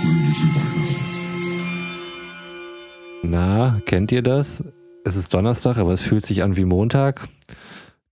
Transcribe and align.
fröhliche 0.00 0.46
Weihnachten. 0.54 1.00
Na, 3.22 3.80
kennt 3.84 4.12
ihr 4.12 4.22
das? 4.22 4.64
Es 5.04 5.16
ist 5.16 5.32
Donnerstag, 5.34 5.78
aber 5.78 5.92
es 5.92 6.02
fühlt 6.02 6.24
sich 6.24 6.42
an 6.42 6.56
wie 6.56 6.64
Montag. 6.64 7.28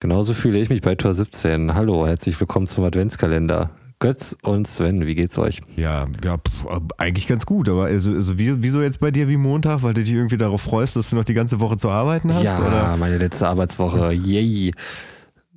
Genauso 0.01 0.33
fühle 0.35 0.59
ich 0.59 0.69
mich 0.69 0.83
bei 0.83 0.95
Tor 0.95 1.15
17. 1.15 1.75
Hallo, 1.75 2.07
herzlich 2.07 2.39
willkommen 2.39 2.67
zum 2.67 2.85
Adventskalender. 2.85 3.71
Götz 4.01 4.37
und 4.43 4.69
Sven, 4.69 5.07
wie 5.07 5.17
geht's 5.17 5.37
euch? 5.39 5.61
Ja, 5.75 6.07
ja 6.25 6.37
pf, 6.37 6.67
eigentlich 6.99 7.27
ganz 7.27 7.47
gut. 7.47 7.69
Aber 7.69 7.87
also, 7.87 8.13
also 8.13 8.39
wie, 8.39 8.63
wieso 8.63 8.81
jetzt 8.81 9.01
bei 9.01 9.11
dir 9.11 9.27
wie 9.27 9.37
Montag? 9.37 9.83
Weil 9.83 9.95
du 9.95 10.03
dich 10.03 10.13
irgendwie 10.13 10.37
darauf 10.37 10.63
freust, 10.63 10.95
dass 10.95 11.11
du 11.11 11.17
noch 11.17 11.25
die 11.25 11.35
ganze 11.35 11.59
Woche 11.59 11.77
zu 11.77 11.89
arbeiten 11.89 12.33
hast? 12.33 12.45
ja, 12.45 12.65
Oder? 12.65 12.97
meine 12.97 13.19
letzte 13.19 13.49
Arbeitswoche. 13.49 14.13
Yay. 14.13 14.71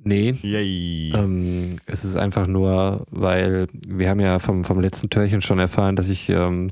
Nee, 0.04 0.34
Yay. 0.42 1.12
ähm, 1.14 1.76
es 1.86 2.04
ist 2.04 2.16
einfach 2.16 2.46
nur, 2.46 3.06
weil 3.10 3.68
wir 3.86 4.08
haben 4.08 4.20
ja 4.20 4.40
vom, 4.40 4.64
vom 4.64 4.80
letzten 4.80 5.10
Türchen 5.10 5.42
schon 5.42 5.60
erfahren, 5.60 5.94
dass 5.94 6.08
ich 6.08 6.28
ähm, 6.28 6.68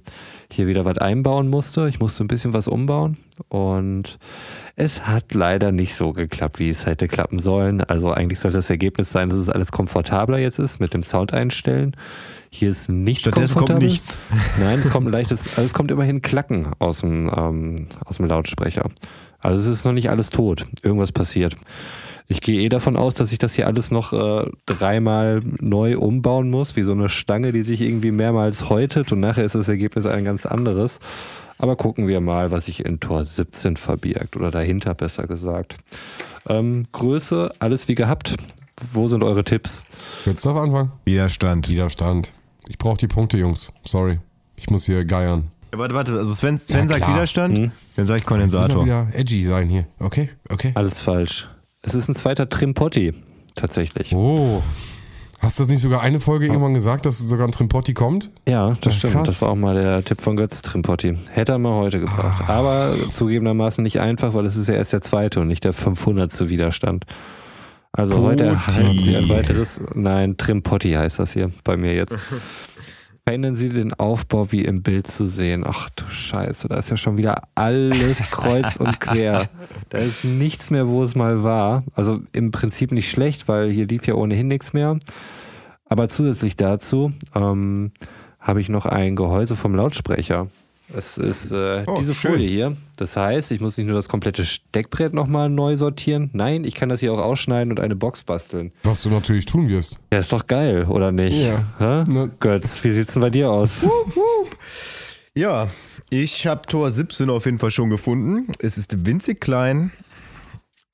hier 0.53 0.67
wieder 0.67 0.85
was 0.85 0.99
einbauen 0.99 1.49
musste. 1.49 1.89
Ich 1.89 2.01
musste 2.01 2.25
ein 2.25 2.29
bisschen 2.29 2.55
was 2.55 2.67
umbauen 2.67 3.19
und 3.49 4.19
es 4.75 5.07
hat 5.07 5.33
leider 5.35 5.71
nicht 5.71 5.95
so 5.95 6.13
geklappt, 6.13 6.59
wie 6.59 6.71
es 6.71 6.87
hätte 6.87 7.07
klappen 7.07 7.39
sollen. 7.39 7.83
Also 7.83 8.11
eigentlich 8.13 8.41
sollte 8.41 8.59
das 8.59 8.71
Ergebnis 8.71 9.11
sein, 9.11 9.29
dass 9.29 9.39
es 9.39 9.49
alles 9.49 9.71
komfortabler 9.71 10.39
jetzt 10.39 10.59
ist 10.59 10.81
mit 10.81 10.93
dem 10.93 11.03
Sound 11.05 11.33
einstellen. 11.33 11.97
Hier 12.51 12.71
ist 12.71 12.89
nichts 12.89 13.23
Stattdessen 13.23 13.55
komfortabel. 13.55 13.75
kommt 13.75 13.93
nichts. 13.93 14.19
Nein, 14.61 14.81
es 14.81 14.91
kommt 14.91 15.07
ein 15.07 15.13
leichtes, 15.13 15.57
also 15.57 15.63
es 15.63 15.73
kommt 15.73 15.93
immerhin 15.93 16.21
Klacken 16.21 16.69
aus 16.81 17.01
dem, 17.01 17.31
ähm, 17.37 17.87
aus 18.05 18.17
dem 18.17 18.27
Lautsprecher. 18.27 18.89
Also 19.39 19.71
es 19.71 19.79
ist 19.79 19.85
noch 19.85 19.93
nicht 19.93 20.11
alles 20.11 20.31
tot. 20.31 20.67
Irgendwas 20.83 21.13
passiert. 21.13 21.57
Ich 22.33 22.41
gehe 22.41 22.61
eh 22.61 22.69
davon 22.69 22.97
aus, 22.97 23.15
dass 23.15 23.33
ich 23.33 23.39
das 23.39 23.55
hier 23.55 23.67
alles 23.67 23.91
noch 23.91 24.13
äh, 24.13 24.49
dreimal 24.65 25.41
neu 25.61 25.99
umbauen 25.99 26.49
muss, 26.49 26.77
wie 26.77 26.83
so 26.85 26.93
eine 26.93 27.09
Stange, 27.09 27.51
die 27.51 27.63
sich 27.63 27.81
irgendwie 27.81 28.13
mehrmals 28.13 28.69
häutet 28.71 29.11
und 29.11 29.19
nachher 29.19 29.45
ist 29.45 29.57
das 29.57 29.69
Ergebnis 29.69 30.07
ein 30.07 30.25
ganz 30.25 30.47
anderes. 30.47 31.01
Aber 31.59 31.75
gucken 31.75 32.07
wir 32.07 32.21
mal, 32.21 32.53
was 32.53 32.67
sich 32.67 32.85
in 32.85 33.01
Tor 33.01 33.25
17 33.25 33.77
verbirgt 33.77 34.37
oder 34.37 34.53
dahinter 34.53 34.95
besser 34.95 35.27
gesagt. 35.27 35.75
Ähm, 36.49 36.87
Größe, 36.93 37.53
alles 37.59 37.89
wie 37.89 37.97
gehabt. 37.97 38.37
Wo 38.93 39.09
sind 39.09 39.25
eure 39.25 39.43
Tipps? 39.43 39.83
Jetzt 40.25 40.47
darf 40.47 40.57
anfangen. 40.57 40.93
Widerstand. 41.05 41.69
Widerstand. 41.69 42.31
Ich 42.69 42.79
brauche 42.79 42.97
die 42.99 43.09
Punkte, 43.09 43.39
Jungs. 43.39 43.73
Sorry. 43.85 44.21
Ich 44.57 44.71
muss 44.71 44.87
hier 44.87 45.05
geiern. 45.05 45.49
Ja, 45.73 45.79
warte, 45.81 45.95
warte. 45.97 46.13
Also 46.17 46.33
Sven, 46.33 46.59
Sven 46.59 46.83
Ja, 46.83 46.89
sagt 46.89 47.03
klar. 47.03 47.17
Widerstand, 47.17 47.59
Hm? 47.59 47.73
dann 47.97 48.07
sage 48.07 48.19
ich 48.19 48.23
Jetzt 48.23 48.29
Kondensator. 48.29 48.85
wieder 48.85 49.09
edgy 49.15 49.45
sein 49.45 49.69
hier. 49.69 49.85
Okay, 49.99 50.31
okay. 50.49 50.71
Alles 50.77 51.01
falsch. 51.01 51.49
Es 51.83 51.95
ist 51.95 52.09
ein 52.09 52.15
zweiter 52.15 52.49
Trimpotti, 52.49 53.13
tatsächlich. 53.55 54.15
Oh. 54.15 54.63
Hast 55.39 55.59
du 55.59 55.63
das 55.63 55.71
nicht 55.71 55.81
sogar 55.81 56.03
eine 56.03 56.21
Folge 56.21 56.47
irgendwann 56.47 56.75
gesagt, 56.75 57.07
dass 57.07 57.19
sogar 57.19 57.49
ein 57.49 57.53
Trimpotti 57.53 57.95
kommt? 57.95 58.31
Ja, 58.47 58.71
das 58.71 58.79
Ach, 58.87 58.93
stimmt. 58.93 59.13
krass. 59.15 59.27
Das 59.27 59.43
war 59.43 59.49
auch 59.49 59.57
mal 59.57 59.75
der 59.75 60.05
Tipp 60.05 60.21
von 60.21 60.37
Götz 60.37 60.61
Trimpotti. 60.61 61.17
Hätte 61.31 61.53
er 61.53 61.59
mal 61.59 61.73
heute 61.73 62.01
gebracht. 62.01 62.45
Ah. 62.47 62.53
Aber 62.53 62.95
zugegebenermaßen 63.11 63.83
nicht 63.83 64.01
einfach, 64.01 64.35
weil 64.35 64.45
es 64.45 64.57
ist 64.57 64.69
ja 64.69 64.75
erst 64.75 64.93
der 64.93 65.01
zweite 65.01 65.41
und 65.41 65.49
nicht 65.49 65.65
der 65.65 65.73
500. 65.73 66.49
Widerstand. 66.51 67.07
Also 67.93 68.19
heute 68.19 68.45
erhalten 68.45 68.99
Sie 68.99 69.17
ein 69.17 69.29
weiteres, 69.29 69.81
nein, 69.95 70.37
Trimpotti 70.37 70.93
heißt 70.93 71.19
das 71.19 71.33
hier 71.33 71.51
bei 71.65 71.77
mir 71.77 71.95
jetzt. 71.95 72.17
Verändern 73.31 73.55
Sie 73.55 73.69
den 73.69 73.95
Aufbau 73.95 74.51
wie 74.51 74.65
im 74.65 74.83
Bild 74.83 75.07
zu 75.07 75.25
sehen. 75.25 75.63
Ach 75.65 75.89
du 75.91 76.05
Scheiße, 76.05 76.67
da 76.67 76.79
ist 76.79 76.91
ja 76.91 76.97
schon 76.97 77.17
wieder 77.17 77.45
alles 77.55 78.19
kreuz 78.33 78.75
und 78.75 78.99
quer. 78.99 79.49
Da 79.89 79.99
ist 79.99 80.25
nichts 80.25 80.73
mehr, 80.73 80.89
wo 80.89 81.05
es 81.05 81.15
mal 81.15 81.45
war. 81.45 81.85
Also 81.95 82.23
im 82.33 82.51
Prinzip 82.51 82.91
nicht 82.91 83.09
schlecht, 83.09 83.47
weil 83.47 83.71
hier 83.71 83.87
lief 83.87 84.05
ja 84.09 84.15
ohnehin 84.15 84.49
nichts 84.49 84.73
mehr. 84.73 84.99
Aber 85.85 86.09
zusätzlich 86.09 86.57
dazu 86.57 87.13
ähm, 87.37 87.93
habe 88.41 88.61
ich 88.61 88.69
noch 88.69 88.85
ein 88.85 89.15
Gehäuse 89.15 89.55
vom 89.55 89.77
Lautsprecher. 89.77 90.49
Es 90.97 91.19
ist 91.19 91.53
äh, 91.53 91.85
Oh, 91.87 91.99
diese 92.01 92.15
schön. 92.15 92.33
Folie 92.33 92.49
hier. 92.49 92.77
Das 92.97 93.17
heißt, 93.17 93.53
ich 93.53 93.61
muss 93.61 93.77
nicht 93.77 93.87
nur 93.87 93.95
das 93.95 94.09
komplette 94.09 94.45
Steckbrett 94.45 95.15
nochmal 95.15 95.49
neu 95.49 95.77
sortieren. 95.77 96.31
Nein, 96.33 96.65
ich 96.65 96.75
kann 96.75 96.89
das 96.89 97.01
hier 97.01 97.13
auch 97.13 97.19
ausschneiden 97.19 97.73
und 97.73 97.79
eine 97.81 97.95
Box 97.97 98.25
basteln. 98.25 98.73
Was 98.83 99.03
du 99.03 99.11
natürlich 99.11 99.47
tun 99.47 99.69
wirst. 99.69 99.99
Ja, 100.13 100.19
ist 100.19 100.33
doch 100.33 100.47
geil, 100.47 100.85
oder 100.89 101.13
nicht? 101.13 101.37
Ja. 101.79 102.05
Ne. 102.05 102.31
Götz, 102.41 102.83
wie 102.83 102.91
sieht's 102.91 103.13
denn 103.15 103.23
bei 103.23 103.31
dir 103.31 103.51
aus? 103.51 103.81
Ja, 105.35 105.69
ich 106.11 106.47
habe 106.49 106.63
Tor 106.63 106.91
17 106.91 107.31
auf 107.31 107.45
jeden 107.45 107.59
Fall 107.59 107.71
schon 107.71 107.89
gefunden. 107.89 108.53
Es 108.59 108.77
ist 108.77 109.07
winzig 109.07 109.41
klein. 109.41 109.93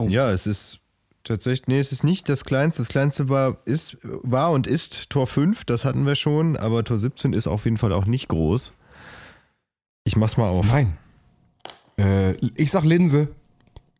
Ja, 0.00 0.30
es 0.30 0.46
ist 0.46 0.80
tatsächlich, 1.24 1.68
nee, 1.68 1.78
es 1.78 1.90
ist 1.90 2.04
nicht 2.04 2.28
das 2.28 2.44
kleinste. 2.44 2.82
Das 2.82 2.88
kleinste 2.88 3.30
war, 3.30 3.56
ist, 3.64 3.96
war 4.02 4.52
und 4.52 4.66
ist 4.66 5.08
Tor 5.08 5.26
5, 5.26 5.64
das 5.64 5.86
hatten 5.86 6.04
wir 6.04 6.14
schon, 6.16 6.58
aber 6.58 6.84
Tor 6.84 6.98
17 6.98 7.32
ist 7.32 7.46
auf 7.46 7.64
jeden 7.64 7.78
Fall 7.78 7.94
auch 7.94 8.04
nicht 8.04 8.28
groß. 8.28 8.74
Ich 10.06 10.14
mach's 10.16 10.36
mal 10.36 10.48
auf. 10.48 10.68
Nein. 10.68 10.96
Äh, 11.98 12.34
ich 12.54 12.70
sag 12.70 12.84
Linse. 12.84 13.28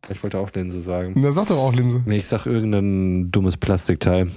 Ich 0.08 0.22
wollte 0.22 0.38
auch 0.38 0.52
Linse 0.54 0.80
sagen. 0.80 1.14
Na, 1.16 1.32
sag 1.32 1.48
doch 1.48 1.58
auch 1.58 1.74
Linse. 1.74 2.00
Nee, 2.06 2.18
ich 2.18 2.26
sag 2.26 2.46
irgendein 2.46 3.32
dummes 3.32 3.56
Plastikteil. 3.56 4.30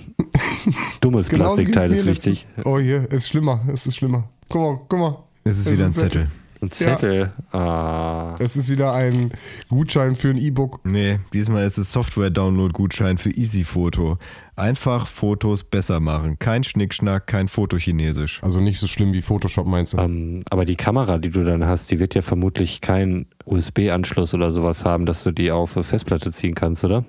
Dummes 1.01 1.29
Plastikteil 1.29 1.91
ist 1.91 2.07
wichtig. 2.07 2.47
Oh, 2.65 2.79
hier, 2.79 3.09
ist 3.11 3.29
schlimmer. 3.29 3.61
Es 3.71 3.85
ist 3.85 3.97
schlimmer. 3.97 4.27
Guck 4.49 4.61
mal, 4.61 4.81
guck 4.89 4.99
mal. 4.99 5.23
Es 5.43 5.59
ist 5.59 5.67
Es 5.67 5.73
wieder 5.73 5.83
ein 5.85 5.89
ein 5.89 5.93
Zettel. 5.93 6.27
Ein 6.61 6.71
Zettel. 6.71 7.31
Ah. 7.53 8.35
Es 8.39 8.57
ist 8.57 8.69
wieder 8.69 8.93
ein 8.93 9.31
Gutschein 9.69 10.15
für 10.15 10.29
ein 10.29 10.37
E-Book. 10.37 10.81
Nee, 10.83 11.19
diesmal 11.33 11.65
ist 11.65 11.77
es 11.77 11.91
Software-Download-Gutschein 11.93 13.17
für 13.17 13.29
EasyPhoto. 13.29 14.17
Einfach 14.57 15.07
Fotos 15.07 15.63
besser 15.63 16.01
machen. 16.01 16.37
Kein 16.37 16.65
Schnickschnack, 16.65 17.27
kein 17.27 17.47
Fotochinesisch. 17.47 18.41
Also 18.43 18.59
nicht 18.59 18.79
so 18.79 18.87
schlimm 18.87 19.13
wie 19.13 19.21
Photoshop, 19.21 19.67
meinst 19.67 19.93
du? 19.93 19.99
Ähm, 19.99 20.41
aber 20.49 20.65
die 20.65 20.75
Kamera, 20.75 21.17
die 21.17 21.29
du 21.29 21.45
dann 21.45 21.65
hast, 21.65 21.91
die 21.91 21.99
wird 21.99 22.13
ja 22.13 22.21
vermutlich 22.21 22.81
keinen 22.81 23.27
USB-Anschluss 23.45 24.33
oder 24.33 24.51
sowas 24.51 24.83
haben, 24.83 25.05
dass 25.05 25.23
du 25.23 25.31
die 25.31 25.51
auf 25.51 25.71
Festplatte 25.81 26.33
ziehen 26.33 26.55
kannst, 26.55 26.83
oder? 26.83 27.05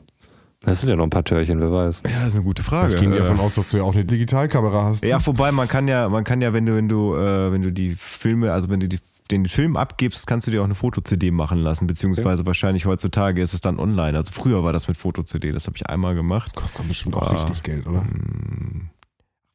Das 0.63 0.81
sind 0.81 0.91
ja 0.91 0.97
noch 0.97 1.05
ein 1.05 1.11
paar 1.11 1.25
Türchen, 1.25 1.59
wer 1.59 1.73
weiß. 1.73 2.03
Ja, 2.05 2.19
das 2.19 2.29
ist 2.29 2.35
eine 2.35 2.45
gute 2.45 2.63
Frage. 2.63 2.95
ich 2.95 3.01
gehe 3.01 3.09
Äh, 3.11 3.19
davon 3.19 3.41
aus, 3.41 3.55
dass 3.55 3.71
du 3.71 3.79
ja 3.79 3.83
auch 3.83 3.95
eine 3.95 4.05
Digitalkamera 4.05 4.85
hast. 4.85 5.03
Ja, 5.07 5.25
wobei 5.27 5.53
man 5.53 5.67
kann 5.69 5.89
ja, 5.89 6.09
man 6.11 6.23
kann 6.23 6.43
ja, 6.43 6.53
wenn 6.53 6.67
du, 6.67 6.77
wenn 6.77 6.87
du, 6.89 7.15
äh, 7.17 7.51
wenn 7.51 7.63
du 7.63 7.73
die 7.73 7.95
Filme, 7.99 8.53
also 8.53 8.69
wenn 8.69 8.79
du 8.79 8.87
die, 8.87 8.99
den 9.31 9.47
Film 9.47 9.77
abgibst, 9.77 10.27
kannst 10.27 10.47
du 10.47 10.51
dir 10.51 10.61
auch 10.61 10.65
eine 10.65 10.75
Foto-CD 10.75 11.31
machen 11.31 11.59
lassen, 11.59 11.87
beziehungsweise 11.87 12.47
wahrscheinlich 12.47 12.87
heutzutage 12.87 13.41
ist 13.43 13.55
es 13.55 13.61
dann 13.61 13.79
online. 13.79 14.17
Also 14.19 14.33
früher 14.33 14.65
war 14.65 14.73
das 14.73 14.89
mit 14.89 14.97
Foto-CD, 14.97 15.53
das 15.53 15.67
habe 15.67 15.77
ich 15.77 15.87
einmal 15.89 16.15
gemacht. 16.15 16.47
Das 16.49 16.55
kostet 16.55 16.89
bestimmt 16.89 17.15
auch 17.17 17.31
Ah. 17.31 17.35
richtig 17.35 17.63
Geld, 17.63 17.87
oder? 17.87 18.05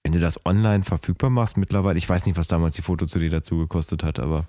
Wenn 0.04 0.12
du 0.12 0.20
das 0.20 0.46
online 0.46 0.84
verfügbar 0.84 1.30
machst 1.30 1.58
mittlerweile, 1.58 1.98
ich 1.98 2.08
weiß 2.08 2.26
nicht, 2.26 2.38
was 2.38 2.48
damals 2.48 2.76
die 2.76 2.82
Foto-CD 2.84 3.30
dazu 3.30 3.58
gekostet 3.58 4.04
hat, 4.04 4.20
aber 4.20 4.46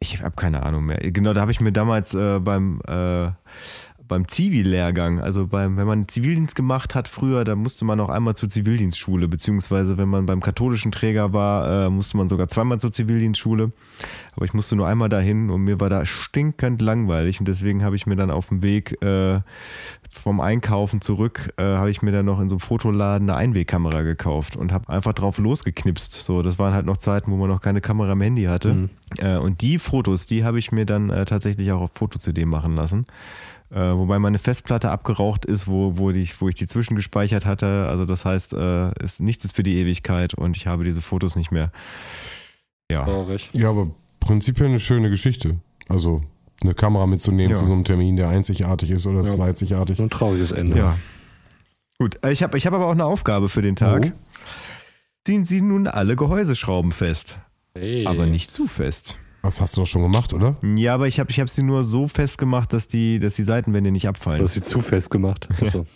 ich 0.00 0.22
habe 0.22 0.36
keine 0.36 0.62
Ahnung 0.64 0.84
mehr. 0.84 0.98
Genau, 0.98 1.32
da 1.32 1.40
habe 1.40 1.50
ich 1.52 1.60
mir 1.60 1.72
damals 1.72 2.14
äh, 2.14 2.38
beim 2.38 2.80
äh, 2.86 3.30
beim 4.06 4.28
Zivi-Lehrgang, 4.28 5.20
also 5.20 5.46
beim, 5.46 5.76
wenn 5.76 5.86
man 5.86 6.08
Zivildienst 6.08 6.54
gemacht 6.54 6.94
hat 6.94 7.08
früher, 7.08 7.44
da 7.44 7.56
musste 7.56 7.84
man 7.84 8.00
auch 8.00 8.08
einmal 8.08 8.36
zur 8.36 8.48
Zivildienstschule, 8.48 9.28
beziehungsweise 9.28 9.96
wenn 9.98 10.08
man 10.08 10.26
beim 10.26 10.40
katholischen 10.40 10.92
Träger 10.92 11.32
war, 11.32 11.86
äh, 11.86 11.90
musste 11.90 12.16
man 12.16 12.28
sogar 12.28 12.48
zweimal 12.48 12.78
zur 12.78 12.92
Zivildienstschule. 12.92 13.72
Aber 14.36 14.44
ich 14.44 14.54
musste 14.54 14.76
nur 14.76 14.86
einmal 14.86 15.08
dahin 15.08 15.50
und 15.50 15.62
mir 15.62 15.80
war 15.80 15.90
da 15.90 16.04
stinkend 16.06 16.82
langweilig 16.82 17.40
und 17.40 17.46
deswegen 17.46 17.84
habe 17.84 17.96
ich 17.96 18.06
mir 18.06 18.16
dann 18.16 18.30
auf 18.30 18.48
dem 18.48 18.62
Weg 18.62 19.00
äh, 19.02 19.40
vom 20.12 20.40
Einkaufen 20.40 21.00
zurück, 21.00 21.52
äh, 21.56 21.62
habe 21.62 21.90
ich 21.90 22.02
mir 22.02 22.12
dann 22.12 22.26
noch 22.26 22.40
in 22.40 22.48
so 22.48 22.54
einem 22.54 22.60
Fotoladen 22.60 23.28
eine 23.28 23.38
Einwegkamera 23.38 24.02
gekauft 24.02 24.56
und 24.56 24.72
habe 24.72 24.88
einfach 24.88 25.12
drauf 25.12 25.38
losgeknipst. 25.38 26.12
So, 26.12 26.42
das 26.42 26.58
waren 26.58 26.74
halt 26.74 26.86
noch 26.86 26.96
Zeiten, 26.96 27.30
wo 27.30 27.36
man 27.36 27.48
noch 27.48 27.60
keine 27.60 27.80
Kamera 27.80 28.12
im 28.12 28.20
Handy 28.20 28.44
hatte. 28.44 28.74
Mhm. 28.74 28.90
Äh, 29.18 29.36
und 29.36 29.60
die 29.60 29.78
Fotos, 29.78 30.26
die 30.26 30.44
habe 30.44 30.58
ich 30.58 30.72
mir 30.72 30.86
dann 30.86 31.10
äh, 31.10 31.24
tatsächlich 31.24 31.70
auch 31.72 31.82
auf 31.82 31.90
Foto-CD 31.94 32.44
machen 32.44 32.74
lassen. 32.74 33.06
Äh, 33.70 33.96
wobei 33.96 34.18
meine 34.18 34.38
Festplatte 34.38 34.90
abgeraucht 34.90 35.44
ist, 35.44 35.66
wo, 35.66 35.98
wo, 35.98 36.12
die, 36.12 36.28
wo 36.38 36.48
ich 36.48 36.54
die 36.54 36.66
zwischengespeichert 36.66 37.44
hatte. 37.44 37.86
Also 37.88 38.04
das 38.04 38.24
heißt, 38.24 38.52
äh, 38.52 38.92
ist, 39.02 39.20
nichts 39.20 39.44
ist 39.44 39.56
für 39.56 39.62
die 39.62 39.78
Ewigkeit 39.78 40.34
und 40.34 40.56
ich 40.56 40.66
habe 40.66 40.84
diese 40.84 41.00
Fotos 41.00 41.34
nicht 41.34 41.50
mehr. 41.50 41.72
Ja. 42.90 43.04
Traurig. 43.04 43.50
Ja, 43.52 43.70
aber 43.70 43.90
prinzipiell 44.24 44.68
eine 44.68 44.80
schöne 44.80 45.10
Geschichte. 45.10 45.56
Also 45.88 46.22
eine 46.62 46.74
Kamera 46.74 47.06
mitzunehmen 47.06 47.52
Ja. 47.54 47.58
zu 47.60 47.66
so 47.66 47.72
einem 47.72 47.84
Termin, 47.84 48.16
der 48.16 48.28
einzigartig 48.28 48.90
ist 48.90 49.06
oder 49.06 49.22
Ja. 49.22 49.28
zweizigartig. 49.28 49.96
So 49.98 50.02
ein 50.04 50.10
trauriges 50.10 50.50
Ende. 50.52 50.76
Ja. 50.78 50.96
Gut, 51.98 52.18
ich 52.26 52.42
habe 52.42 52.56
ich 52.58 52.66
hab 52.66 52.74
aber 52.74 52.86
auch 52.86 52.92
eine 52.92 53.04
Aufgabe 53.04 53.48
für 53.48 53.62
den 53.62 53.76
Tag. 53.76 54.12
Oh. 54.14 54.18
Ziehen 55.26 55.44
Sie 55.44 55.60
nun 55.60 55.86
alle 55.86 56.16
Gehäuseschrauben 56.16 56.92
fest, 56.92 57.38
Hey. 57.74 58.06
aber 58.06 58.26
nicht 58.26 58.52
zu 58.52 58.66
fest. 58.66 59.16
Das 59.42 59.60
hast 59.60 59.76
du 59.76 59.82
doch 59.82 59.86
schon 59.86 60.02
gemacht, 60.02 60.32
oder? 60.32 60.56
Ja, 60.76 60.94
aber 60.94 61.06
ich 61.06 61.20
habe 61.20 61.30
ich 61.30 61.38
hab 61.38 61.48
sie 61.50 61.62
nur 61.62 61.84
so 61.84 62.08
festgemacht, 62.08 62.72
dass 62.72 62.88
die, 62.88 63.18
dass 63.18 63.34
die 63.34 63.42
Seitenwände 63.42 63.90
nicht 63.90 64.04
Du 64.04 64.08
abfallen. 64.08 64.42
hast 64.42 64.54
sie 64.54 64.62
zu 64.62 64.80
fest 64.80 65.10
gemacht. 65.10 65.48
Achso. 65.60 65.86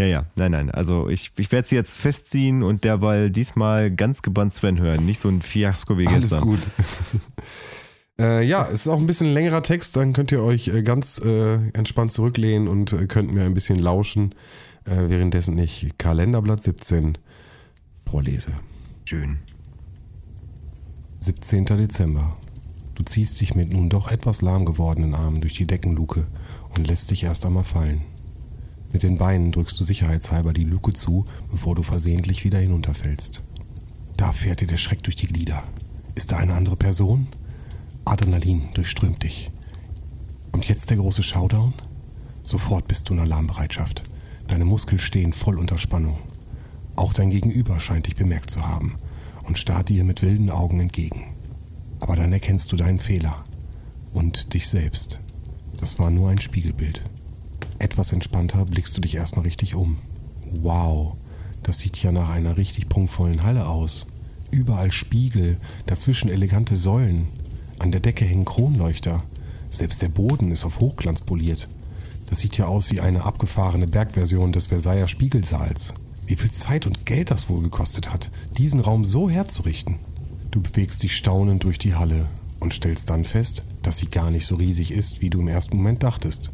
Ja, 0.00 0.06
ja, 0.06 0.26
nein, 0.34 0.50
nein. 0.50 0.70
Also 0.70 1.08
ich, 1.08 1.30
ich 1.38 1.52
werde 1.52 1.68
sie 1.68 1.76
jetzt 1.76 1.98
festziehen 1.98 2.64
und 2.64 2.82
derweil 2.82 3.30
diesmal 3.30 3.92
ganz 3.92 4.22
gebannt 4.22 4.52
Sven 4.52 4.80
hören. 4.80 5.06
Nicht 5.06 5.20
so 5.20 5.28
ein 5.28 5.40
Fiasko 5.40 5.96
wie 5.98 6.08
Alles 6.08 6.30
gestern. 6.30 6.40
gut. 6.40 6.58
äh, 8.18 8.44
ja, 8.44 8.66
es 8.66 8.80
ist 8.80 8.88
auch 8.88 8.98
ein 8.98 9.06
bisschen 9.06 9.32
längerer 9.32 9.62
Text, 9.62 9.94
dann 9.94 10.12
könnt 10.12 10.32
ihr 10.32 10.42
euch 10.42 10.66
äh, 10.68 10.82
ganz 10.82 11.18
äh, 11.18 11.54
entspannt 11.74 12.10
zurücklehnen 12.10 12.66
und 12.66 12.92
äh, 12.92 13.06
könnt 13.06 13.32
mir 13.32 13.44
ein 13.44 13.54
bisschen 13.54 13.78
lauschen, 13.78 14.34
äh, 14.84 15.08
währenddessen 15.08 15.56
ich 15.58 15.96
Kalenderblatt 15.96 16.60
17 16.60 17.16
vorlese. 18.10 18.52
Schön. 19.04 19.38
17. 21.20 21.66
Dezember. 21.66 22.36
Du 22.96 23.04
ziehst 23.04 23.40
dich 23.40 23.54
mit 23.54 23.72
nun 23.72 23.90
doch 23.90 24.10
etwas 24.10 24.42
lahm 24.42 24.64
gewordenen 24.64 25.14
Armen 25.14 25.40
durch 25.40 25.54
die 25.54 25.66
Deckenluke 25.66 26.26
und 26.76 26.86
lässt 26.86 27.12
dich 27.12 27.22
erst 27.22 27.46
einmal 27.46 27.64
fallen. 27.64 28.02
Mit 28.94 29.02
den 29.02 29.18
Beinen 29.18 29.50
drückst 29.50 29.80
du 29.80 29.82
sicherheitshalber 29.82 30.52
die 30.52 30.62
Luke 30.62 30.92
zu, 30.92 31.24
bevor 31.50 31.74
du 31.74 31.82
versehentlich 31.82 32.44
wieder 32.44 32.60
hinunterfällst. 32.60 33.42
Da 34.16 34.30
fährt 34.30 34.60
dir 34.60 34.68
der 34.68 34.76
Schreck 34.76 35.02
durch 35.02 35.16
die 35.16 35.26
Glieder. 35.26 35.64
Ist 36.14 36.30
da 36.30 36.36
eine 36.36 36.54
andere 36.54 36.76
Person? 36.76 37.26
Adrenalin 38.04 38.68
durchströmt 38.72 39.24
dich. 39.24 39.50
Und 40.52 40.68
jetzt 40.68 40.90
der 40.90 40.98
große 40.98 41.24
Showdown? 41.24 41.74
Sofort 42.44 42.86
bist 42.86 43.08
du 43.08 43.14
in 43.14 43.18
Alarmbereitschaft. 43.18 44.04
Deine 44.46 44.64
Muskeln 44.64 45.00
stehen 45.00 45.32
voll 45.32 45.58
unter 45.58 45.76
Spannung. 45.76 46.18
Auch 46.94 47.12
dein 47.12 47.30
Gegenüber 47.30 47.80
scheint 47.80 48.06
dich 48.06 48.14
bemerkt 48.14 48.52
zu 48.52 48.64
haben 48.64 48.94
und 49.42 49.58
starrt 49.58 49.88
dir 49.88 50.04
mit 50.04 50.22
wilden 50.22 50.50
Augen 50.50 50.78
entgegen. 50.78 51.34
Aber 51.98 52.14
dann 52.14 52.32
erkennst 52.32 52.70
du 52.70 52.76
deinen 52.76 53.00
Fehler 53.00 53.42
und 54.12 54.54
dich 54.54 54.68
selbst. 54.68 55.18
Das 55.80 55.98
war 55.98 56.12
nur 56.12 56.30
ein 56.30 56.38
Spiegelbild. 56.38 57.02
Etwas 57.84 58.14
entspannter 58.14 58.64
blickst 58.64 58.96
du 58.96 59.02
dich 59.02 59.14
erstmal 59.14 59.44
richtig 59.44 59.74
um. 59.74 59.98
Wow, 60.62 61.16
das 61.62 61.80
sieht 61.80 62.02
ja 62.02 62.12
nach 62.12 62.30
einer 62.30 62.56
richtig 62.56 62.88
prunkvollen 62.88 63.42
Halle 63.42 63.68
aus. 63.68 64.06
Überall 64.50 64.90
Spiegel, 64.90 65.58
dazwischen 65.84 66.30
elegante 66.30 66.76
Säulen. 66.76 67.26
An 67.78 67.92
der 67.92 68.00
Decke 68.00 68.24
hängen 68.24 68.46
Kronleuchter. 68.46 69.22
Selbst 69.68 70.00
der 70.00 70.08
Boden 70.08 70.50
ist 70.50 70.64
auf 70.64 70.80
Hochglanz 70.80 71.20
poliert. 71.20 71.68
Das 72.24 72.38
sieht 72.38 72.56
ja 72.56 72.68
aus 72.68 72.90
wie 72.90 73.00
eine 73.02 73.24
abgefahrene 73.24 73.86
Bergversion 73.86 74.52
des 74.52 74.68
Versailler 74.68 75.06
Spiegelsaals. 75.06 75.92
Wie 76.24 76.36
viel 76.36 76.50
Zeit 76.50 76.86
und 76.86 77.04
Geld 77.04 77.30
das 77.30 77.50
wohl 77.50 77.60
gekostet 77.60 78.10
hat, 78.10 78.30
diesen 78.56 78.80
Raum 78.80 79.04
so 79.04 79.28
herzurichten. 79.28 79.96
Du 80.50 80.62
bewegst 80.62 81.02
dich 81.02 81.14
staunend 81.14 81.64
durch 81.64 81.78
die 81.78 81.94
Halle 81.94 82.28
und 82.60 82.72
stellst 82.72 83.10
dann 83.10 83.26
fest, 83.26 83.62
dass 83.82 83.98
sie 83.98 84.06
gar 84.06 84.30
nicht 84.30 84.46
so 84.46 84.54
riesig 84.54 84.90
ist, 84.90 85.20
wie 85.20 85.28
du 85.28 85.40
im 85.40 85.48
ersten 85.48 85.76
Moment 85.76 86.02
dachtest. 86.02 86.50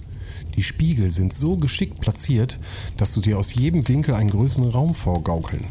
Die 0.56 0.62
Spiegel 0.62 1.10
sind 1.10 1.32
so 1.32 1.56
geschickt 1.56 2.00
platziert, 2.00 2.58
dass 2.96 3.14
du 3.14 3.20
dir 3.20 3.38
aus 3.38 3.54
jedem 3.54 3.86
Winkel 3.88 4.14
einen 4.14 4.30
größeren 4.30 4.70
Raum 4.70 4.94
vorgaukeln. 4.94 5.64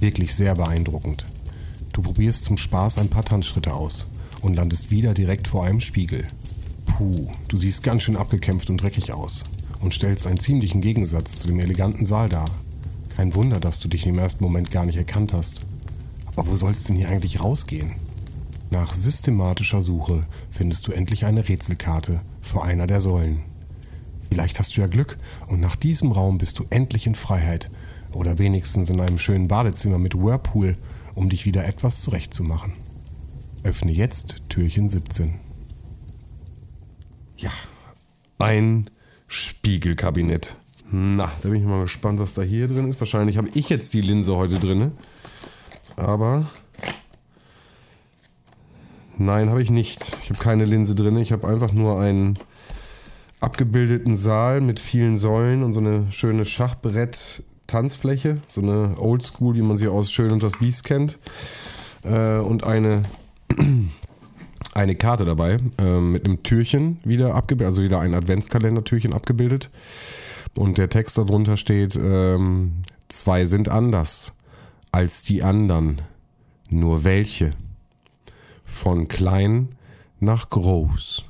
Wirklich 0.00 0.34
sehr 0.34 0.54
beeindruckend. 0.54 1.24
Du 1.92 2.02
probierst 2.02 2.44
zum 2.44 2.56
Spaß 2.56 2.98
ein 2.98 3.08
paar 3.08 3.24
Tanzschritte 3.24 3.74
aus 3.74 4.10
und 4.42 4.54
landest 4.54 4.90
wieder 4.90 5.14
direkt 5.14 5.48
vor 5.48 5.64
einem 5.64 5.80
Spiegel. 5.80 6.26
Puh, 6.86 7.28
du 7.48 7.56
siehst 7.56 7.82
ganz 7.82 8.02
schön 8.02 8.16
abgekämpft 8.16 8.70
und 8.70 8.80
dreckig 8.80 9.12
aus 9.12 9.44
und 9.80 9.94
stellst 9.94 10.26
einen 10.26 10.40
ziemlichen 10.40 10.80
Gegensatz 10.80 11.40
zu 11.40 11.46
dem 11.46 11.60
eleganten 11.60 12.04
Saal 12.04 12.28
dar. 12.28 12.46
Kein 13.16 13.34
Wunder, 13.34 13.58
dass 13.58 13.80
du 13.80 13.88
dich 13.88 14.06
im 14.06 14.18
ersten 14.18 14.44
Moment 14.44 14.70
gar 14.70 14.86
nicht 14.86 14.96
erkannt 14.96 15.32
hast. 15.32 15.62
Aber 16.26 16.46
wo 16.46 16.54
sollst 16.54 16.88
denn 16.88 16.96
hier 16.96 17.08
eigentlich 17.08 17.40
rausgehen? 17.40 17.92
Nach 18.70 18.92
systematischer 18.92 19.82
Suche 19.82 20.26
findest 20.50 20.86
du 20.86 20.92
endlich 20.92 21.24
eine 21.24 21.48
Rätselkarte 21.48 22.20
vor 22.40 22.64
einer 22.64 22.86
der 22.86 23.00
Säulen. 23.00 23.42
Vielleicht 24.30 24.58
hast 24.58 24.76
du 24.76 24.80
ja 24.80 24.86
Glück 24.86 25.18
und 25.48 25.60
nach 25.60 25.76
diesem 25.76 26.12
Raum 26.12 26.38
bist 26.38 26.58
du 26.58 26.66
endlich 26.70 27.06
in 27.06 27.14
Freiheit 27.14 27.70
oder 28.12 28.38
wenigstens 28.38 28.90
in 28.90 29.00
einem 29.00 29.18
schönen 29.18 29.48
Badezimmer 29.48 29.98
mit 29.98 30.14
Whirlpool, 30.14 30.76
um 31.14 31.28
dich 31.28 31.46
wieder 31.46 31.66
etwas 31.66 32.00
zurechtzumachen. 32.00 32.72
Öffne 33.64 33.92
jetzt 33.92 34.36
Türchen 34.48 34.88
17. 34.88 35.34
Ja, 37.36 37.50
ein 38.38 38.90
Spiegelkabinett. 39.26 40.56
Na, 40.90 41.30
da 41.42 41.48
bin 41.48 41.60
ich 41.60 41.66
mal 41.66 41.82
gespannt, 41.82 42.18
was 42.18 42.34
da 42.34 42.42
hier 42.42 42.66
drin 42.66 42.88
ist. 42.88 43.00
Wahrscheinlich 43.00 43.36
habe 43.36 43.48
ich 43.54 43.68
jetzt 43.68 43.92
die 43.92 44.00
Linse 44.00 44.36
heute 44.36 44.58
drin. 44.58 44.92
Aber. 45.96 46.48
Nein, 49.18 49.50
habe 49.50 49.60
ich 49.60 49.70
nicht. 49.70 50.16
Ich 50.22 50.30
habe 50.30 50.38
keine 50.38 50.64
Linse 50.64 50.94
drin. 50.94 51.18
Ich 51.18 51.32
habe 51.32 51.46
einfach 51.46 51.72
nur 51.72 52.00
einen 52.00 52.38
abgebildeten 53.40 54.16
Saal 54.16 54.60
mit 54.60 54.80
vielen 54.80 55.16
Säulen 55.16 55.62
und 55.62 55.72
so 55.72 55.80
eine 55.80 56.10
schöne 56.10 56.44
Schachbrett-Tanzfläche. 56.44 58.38
So 58.48 58.60
eine 58.62 58.96
Oldschool, 58.98 59.54
wie 59.54 59.62
man 59.62 59.76
sie 59.76 59.88
aus 59.88 60.10
Schön 60.10 60.32
und 60.32 60.42
das 60.42 60.58
Biest 60.58 60.84
kennt. 60.84 61.18
Äh, 62.02 62.38
und 62.38 62.64
eine 62.64 63.02
eine 64.74 64.94
Karte 64.94 65.24
dabei 65.24 65.58
äh, 65.78 66.00
mit 66.00 66.24
einem 66.24 66.42
Türchen 66.42 67.00
wieder 67.04 67.34
abgebildet, 67.34 67.66
also 67.66 67.82
wieder 67.82 68.00
ein 68.00 68.14
Adventskalender-Türchen 68.14 69.12
abgebildet. 69.12 69.70
Und 70.56 70.78
der 70.78 70.88
Text 70.88 71.18
darunter 71.18 71.56
steht, 71.56 71.96
ähm, 71.96 72.82
zwei 73.08 73.44
sind 73.44 73.68
anders 73.68 74.34
als 74.92 75.22
die 75.22 75.42
anderen. 75.42 76.02
Nur 76.70 77.04
welche? 77.04 77.52
Von 78.64 79.08
klein 79.08 79.76
nach 80.20 80.50
groß. 80.50 81.24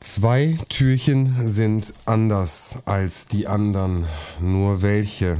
Zwei 0.00 0.56
Türchen 0.68 1.48
sind 1.48 1.92
anders 2.04 2.82
als 2.86 3.26
die 3.26 3.46
anderen. 3.46 4.06
Nur 4.40 4.82
welche? 4.82 5.38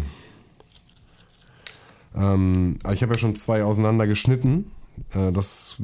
Ähm, 2.15 2.79
ich 2.93 3.03
habe 3.03 3.15
ja 3.15 3.19
schon 3.19 3.37
zwei 3.37 3.63
auseinandergeschnitten. 3.63 4.71
Äh, 5.15 5.33
das 5.33 5.77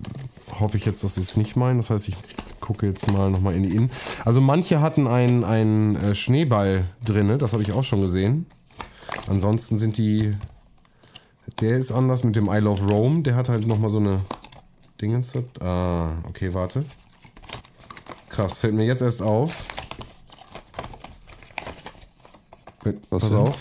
hoffe 0.58 0.76
ich 0.76 0.84
jetzt, 0.84 1.04
dass 1.04 1.14
sie 1.14 1.20
es 1.20 1.36
nicht 1.36 1.56
meinen. 1.56 1.78
Das 1.78 1.90
heißt, 1.90 2.08
ich 2.08 2.16
gucke 2.60 2.86
jetzt 2.86 3.10
mal 3.10 3.30
nochmal 3.30 3.54
in 3.54 3.62
die 3.62 3.76
Innen. 3.76 3.90
Also 4.24 4.40
manche 4.40 4.80
hatten 4.80 5.06
einen, 5.06 5.44
einen 5.44 5.96
äh, 5.96 6.14
Schneeball 6.14 6.86
drin, 7.04 7.38
das 7.38 7.52
habe 7.52 7.62
ich 7.62 7.72
auch 7.72 7.84
schon 7.84 8.00
gesehen. 8.00 8.46
Ansonsten 9.28 9.76
sind 9.76 9.98
die. 9.98 10.36
Der 11.60 11.76
ist 11.76 11.92
anders 11.92 12.24
mit 12.24 12.36
dem 12.36 12.48
I 12.48 12.58
Love 12.58 12.86
Rome. 12.88 13.22
Der 13.22 13.36
hat 13.36 13.48
halt 13.48 13.66
nochmal 13.66 13.90
so 13.90 13.98
eine 13.98 14.22
Dingens. 15.00 15.34
Ah, 15.60 16.12
okay, 16.26 16.54
warte. 16.54 16.84
Krass, 18.34 18.58
fällt 18.58 18.74
mir 18.74 18.84
jetzt 18.84 19.00
erst 19.00 19.22
auf. 19.22 19.64
Was 23.08 23.22
Pass 23.22 23.34
auf. 23.34 23.60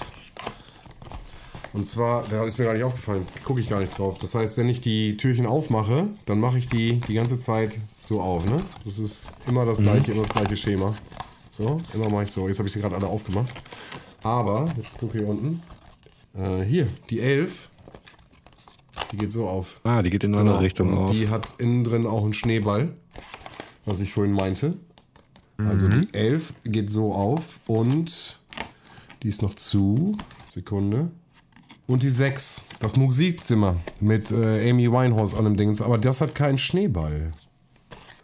Und 1.73 1.85
zwar, 1.85 2.23
da 2.27 2.43
ist 2.43 2.57
mir 2.57 2.65
gar 2.65 2.73
nicht 2.73 2.83
aufgefallen, 2.83 3.27
gucke 3.43 3.61
ich 3.61 3.69
gar 3.69 3.81
nicht 3.81 3.95
drauf. 3.95 4.17
Das 4.17 4.33
heißt, 4.33 4.57
wenn 4.57 4.69
ich 4.69 4.81
die 4.81 5.15
Türchen 5.15 5.45
aufmache, 5.45 6.07
dann 6.25 6.39
mache 6.39 6.57
ich 6.57 6.69
die 6.69 6.99
die 7.01 7.13
ganze 7.13 7.39
Zeit 7.39 7.77
so 7.99 8.19
auf. 8.19 8.47
Ne? 8.47 8.57
Das 8.83 8.97
ist 8.97 9.27
immer 9.47 9.63
das 9.63 9.77
mhm. 9.77 9.83
gleiche, 9.83 10.09
mhm. 10.09 10.17
immer 10.17 10.27
das 10.27 10.35
gleiche 10.35 10.57
Schema. 10.57 10.95
So, 11.51 11.77
immer 11.93 12.09
mache 12.09 12.23
ich 12.23 12.31
so. 12.31 12.47
Jetzt 12.47 12.57
habe 12.57 12.67
ich 12.67 12.73
sie 12.73 12.81
gerade 12.81 12.95
alle 12.95 13.07
aufgemacht. 13.07 13.53
Aber, 14.23 14.73
jetzt 14.75 14.97
gucke 14.97 15.19
hier 15.19 15.27
unten. 15.27 15.61
Äh, 16.35 16.63
hier, 16.63 16.87
die 17.11 17.19
11. 17.19 17.69
Die 19.11 19.17
geht 19.17 19.31
so 19.31 19.47
auf. 19.47 19.81
Ah, 19.83 20.01
die 20.01 20.09
geht 20.09 20.23
in 20.23 20.33
eine 20.33 20.45
genau. 20.45 20.57
Richtung 20.57 20.97
auf. 20.97 21.11
Die 21.11 21.29
hat 21.29 21.53
innen 21.59 21.83
drin 21.83 22.07
auch 22.07 22.23
einen 22.23 22.33
Schneeball, 22.33 22.95
was 23.85 23.99
ich 24.01 24.13
vorhin 24.13 24.33
meinte. 24.33 24.77
Also 25.57 25.87
mhm. 25.87 26.07
die 26.11 26.13
11 26.13 26.53
geht 26.65 26.89
so 26.89 27.13
auf 27.13 27.59
und 27.67 28.39
die 29.21 29.29
ist 29.29 29.41
noch 29.41 29.53
zu. 29.53 30.17
Sekunde. 30.51 31.09
Und 31.87 32.03
die 32.03 32.09
6, 32.09 32.61
das 32.79 32.95
Musikzimmer 32.95 33.75
mit 33.99 34.31
äh, 34.31 34.69
Amy 34.69 34.91
Winehouse 34.91 35.35
an 35.35 35.45
dem 35.45 35.57
Ding. 35.57 35.79
Aber 35.81 35.97
das 35.97 36.21
hat 36.21 36.35
keinen 36.35 36.57
Schneeball. 36.57 37.31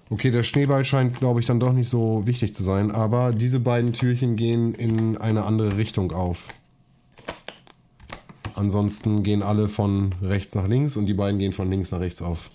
Okay, 0.09 0.31
der 0.31 0.43
Schneeball 0.43 0.85
scheint, 0.85 1.19
glaube 1.19 1.39
ich, 1.39 1.45
dann 1.45 1.59
doch 1.59 1.73
nicht 1.73 1.89
so 1.89 2.25
wichtig 2.25 2.53
zu 2.53 2.63
sein. 2.63 2.91
Aber 2.91 3.31
diese 3.31 3.59
beiden 3.59 3.93
Türchen 3.93 4.35
gehen 4.35 4.73
in 4.73 5.17
eine 5.17 5.43
andere 5.45 5.77
Richtung 5.77 6.11
auf. 6.11 6.47
Ansonsten 8.55 9.23
gehen 9.23 9.43
alle 9.43 9.67
von 9.67 10.15
rechts 10.21 10.55
nach 10.55 10.67
links 10.67 10.97
und 10.97 11.05
die 11.05 11.13
beiden 11.13 11.39
gehen 11.39 11.53
von 11.53 11.69
links 11.69 11.91
nach 11.91 11.99
rechts 11.99 12.21
auf. 12.21 12.49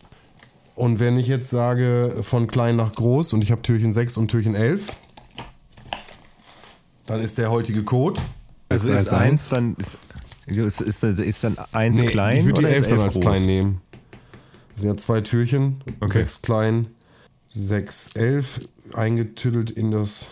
Und 0.74 0.98
wenn 0.98 1.16
ich 1.16 1.28
jetzt 1.28 1.50
sage 1.50 2.16
von 2.22 2.46
klein 2.46 2.76
nach 2.76 2.92
groß 2.92 3.32
und 3.32 3.42
ich 3.42 3.52
habe 3.52 3.62
Türchen 3.62 3.92
6 3.92 4.16
und 4.16 4.28
Türchen 4.28 4.54
11, 4.54 4.88
dann 7.06 7.20
ist 7.20 7.38
der 7.38 7.50
heutige 7.50 7.84
Code. 7.84 8.20
Also 8.68 8.92
ist 8.92 9.12
1, 9.12 9.50
dann 9.50 9.76
ist 9.76 9.98
ist, 10.46 10.80
ist, 10.80 11.02
ist 11.02 11.44
dann 11.44 11.56
eins 11.72 11.96
nee, 11.96 12.06
klein? 12.06 12.38
Ich 12.38 12.44
würde 12.44 12.62
die 12.62 12.66
11 12.66 12.88
dann 12.88 13.00
als 13.00 13.14
groß? 13.14 13.22
klein 13.22 13.46
nehmen. 13.46 13.80
Das 14.72 14.80
sind 14.80 14.90
ja 14.90 14.96
zwei 14.96 15.20
Türchen. 15.20 15.80
Okay. 16.00 16.18
Sechs 16.18 16.42
klein, 16.42 16.88
sechs, 17.48 18.10
elf, 18.14 18.60
eingetüttelt 18.92 19.70
in 19.70 19.90
das 19.90 20.26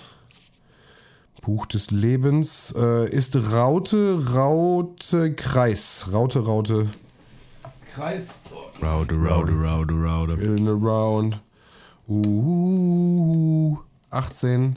Buch 1.41 1.67
des 1.67 1.91
Lebens. 1.91 2.75
Äh, 2.77 3.09
ist 3.11 3.37
Raute, 3.53 4.35
Raute, 4.35 5.35
Kreis. 5.35 6.09
Raute, 6.13 6.41
Raute, 6.41 6.89
Kreis. 7.95 8.43
Raute, 8.83 9.15
Raute, 9.15 9.53
Raute, 9.53 9.95
Raute. 9.95 10.33
In 10.35 10.67
around. 10.69 11.41
Uh, 12.09 13.77
18 14.11 14.77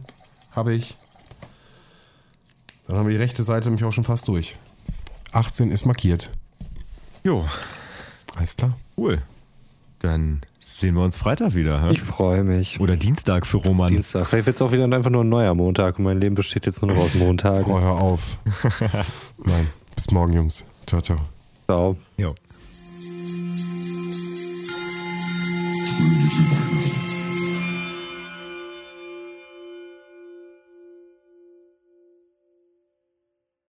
habe 0.56 0.74
ich. 0.74 0.98
Dann 2.88 2.98
haben 2.98 3.08
wir 3.08 3.18
die 3.18 3.22
rechte 3.22 3.44
Seite 3.44 3.70
nämlich 3.70 3.84
auch 3.84 3.94
schon 3.94 4.04
fast 4.04 4.28
durch. 4.28 4.58
18 5.32 5.72
ist 5.72 5.86
markiert. 5.86 6.32
Jo. 7.24 7.46
Alles 8.36 8.56
klar. 8.56 8.78
Cool. 8.98 9.22
Dann 10.00 10.42
sehen 10.60 10.96
wir 10.96 11.04
uns 11.04 11.16
Freitag 11.16 11.56
wieder. 11.56 11.82
Hä? 11.82 11.94
Ich 11.94 12.02
freue 12.02 12.44
mich. 12.44 12.80
Oder 12.80 12.96
Dienstag 12.96 13.46
für 13.48 13.58
Roman. 13.58 13.92
Dienstag. 13.92 14.28
Vielleicht 14.28 14.46
wird 14.46 14.56
es 14.56 14.62
auch 14.62 14.72
wieder 14.72 14.84
einfach 14.84 15.10
nur 15.10 15.24
ein 15.24 15.30
neuer 15.30 15.56
Montag 15.56 15.98
und 15.98 16.04
mein 16.06 16.20
Leben 16.20 16.36
besteht 16.36 16.66
jetzt 16.66 16.82
nur 16.82 16.94
noch 16.94 17.02
aus 17.02 17.16
Montagen. 17.16 17.72
Oh, 17.72 17.80
hör 17.80 17.94
auf. 17.94 18.38
Nein. 19.44 19.68
Bis 19.96 20.12
morgen, 20.12 20.34
Jungs. 20.34 20.66
Ciao, 20.86 21.02
ciao. 21.02 21.20
Ciao. 21.66 21.98
Jo. 22.18 22.36
Nirvana. 26.26 27.05